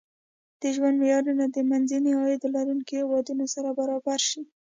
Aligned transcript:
د 0.61 0.63
ژوند 0.75 0.95
معیارونه 1.01 1.45
د 1.49 1.57
منځني 1.69 2.11
عاید 2.19 2.41
لرونکو 2.55 2.91
هېوادونو 2.99 3.45
سره 3.53 3.69
برابر 3.79 4.19
شي. 4.29 4.41